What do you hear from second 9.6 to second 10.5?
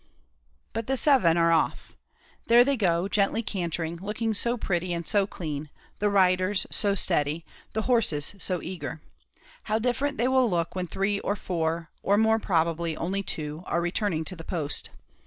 How different they will